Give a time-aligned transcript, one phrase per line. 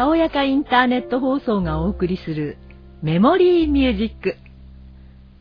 [0.00, 2.56] たおやかインターネット放送がお送りする
[3.02, 4.36] メモリーミュージック。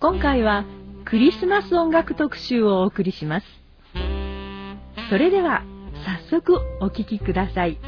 [0.00, 0.64] 今回は
[1.04, 3.65] クリスマス音楽特集をお送りします。
[5.08, 5.62] それでは
[6.30, 7.78] 早速お聴きください。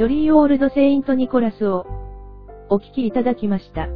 [0.00, 1.84] ジョリー・オールド・セイント・ニコラスを
[2.70, 3.86] お聴きいただきました。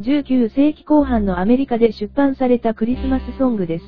[0.00, 3.84] 19世紀後半のアメリカで出版されたクリスマスソングです。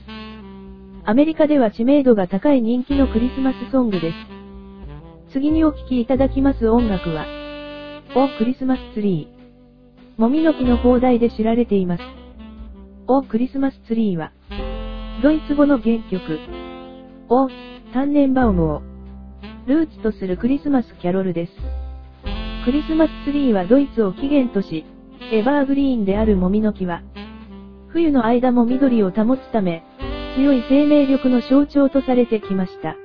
[1.05, 5.33] アメリカでは知名度が高い人気のクリスマスソングです。
[5.33, 7.25] 次にお聴きいただきます音楽は、
[8.17, 10.21] オクリスマスツリー。
[10.21, 12.03] もみの木の放題で知られています。
[13.07, 14.33] オクリスマスツリーは、
[15.23, 16.21] ドイツ語の原曲、
[17.29, 17.49] オ
[17.95, 18.88] タンネンバウムを
[19.69, 21.53] ルーツとするクリスマスキャロルです。
[22.65, 24.87] クリスマスツリーはドイツを起源とし、
[25.31, 27.03] エバーグリーンであるもみの木は、
[27.89, 29.85] 冬の間も緑を保つため、
[30.37, 32.97] 強い生命力の象徴とされてきました。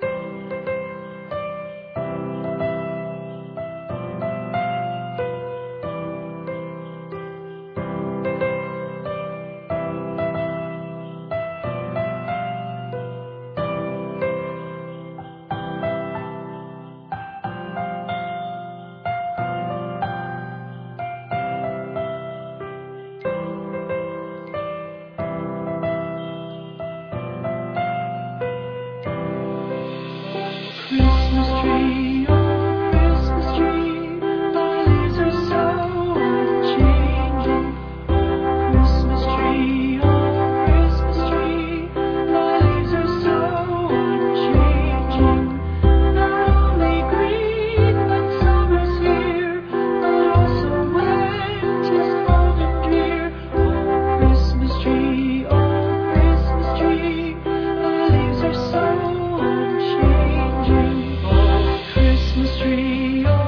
[62.74, 63.43] free.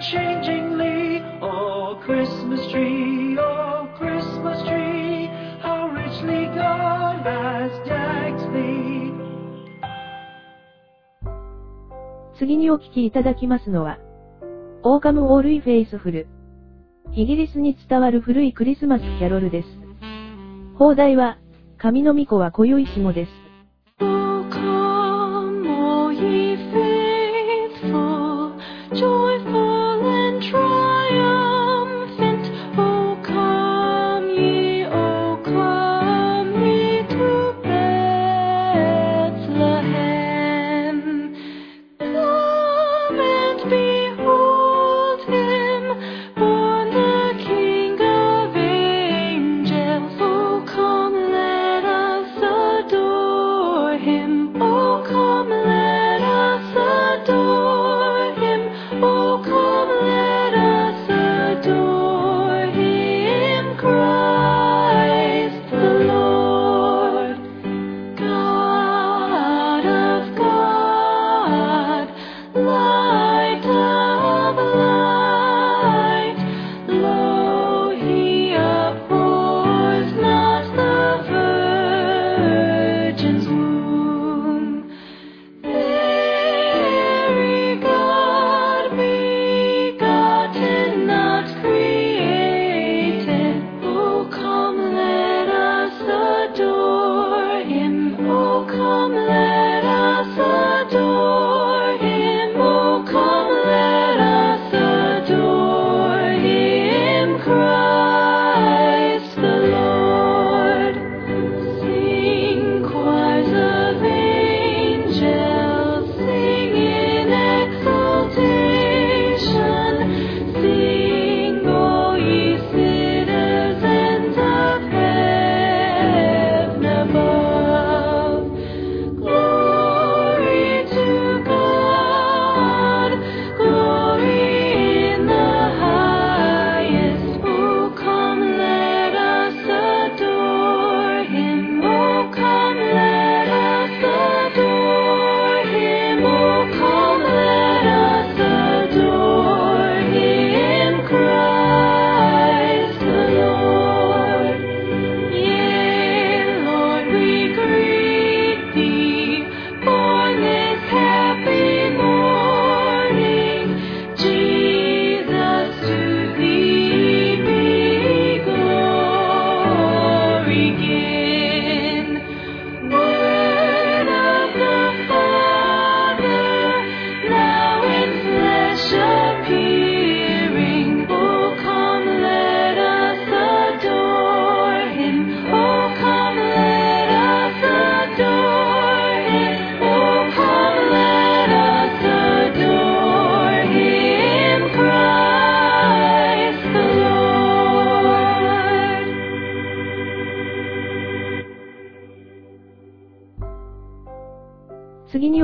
[0.00, 1.20] unchangingly.
[1.42, 5.28] Oh, Christmas tree, oh, Christmas tree,
[5.60, 9.12] how richly God has decked thee.
[12.38, 13.98] 次にお聞きいただきますのは、
[14.82, 16.26] O Come, All Ye Faithful。
[17.12, 19.68] イギリスに伝わる古いクリスマスキャロルです。
[20.78, 21.38] 邦題は、
[21.76, 23.39] 神の御子は今宵しもです。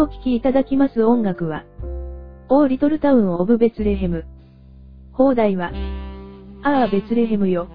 [0.07, 1.65] お聴きいただきます音楽は、
[2.49, 4.25] オー・リトルタウン・オブ・ベツレヘム。
[5.13, 5.73] 放題は、
[6.63, 7.67] ああ、ベツレヘムよ。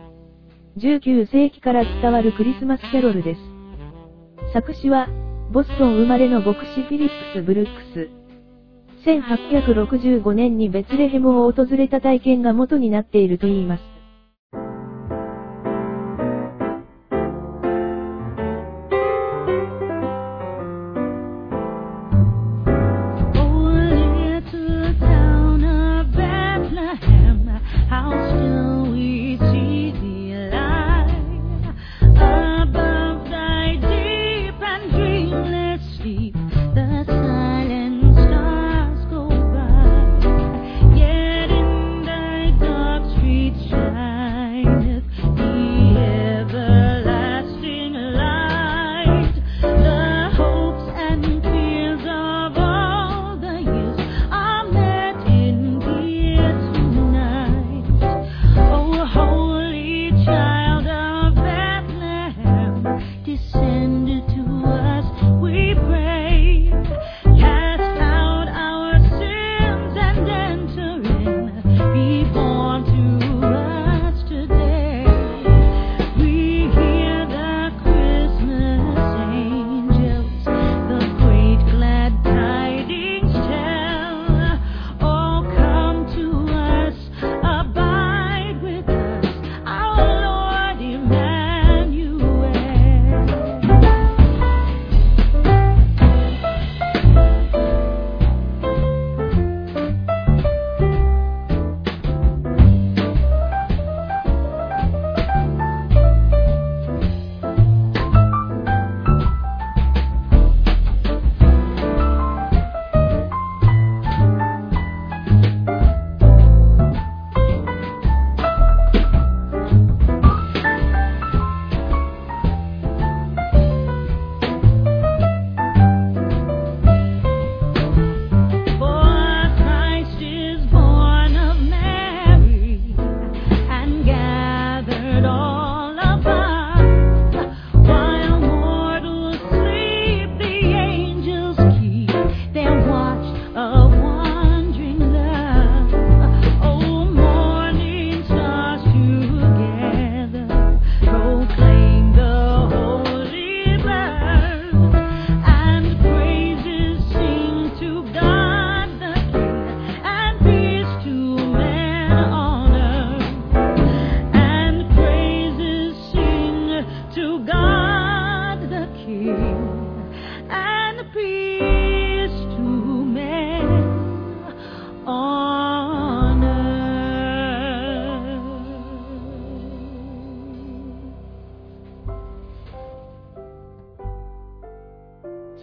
[0.78, 3.42] 19世紀から伝わるクリスマスキャロルです。
[4.54, 5.10] 作詞は、
[5.52, 8.10] ボストン生まれの牧師フィリップス・ブルックス。
[9.06, 13.91] 1865年にベツレヘムを訪れた体験が元になっていると言います。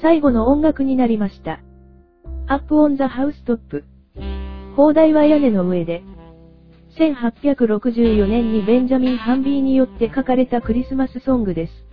[0.01, 1.61] 最後の音楽になりました。
[2.49, 3.85] Up on the Housetop。
[4.75, 6.03] 邦題は屋根の上で。
[6.99, 11.88] 1864年にベンジャミン・ハンビーによって書かれたクリスマスソングです。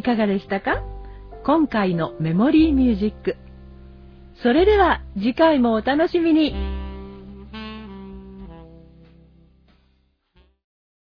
[0.00, 0.82] いかがでしたか？
[1.44, 3.36] 今回のメモリーミュージック。
[4.42, 6.54] それでは次回もお楽しみに。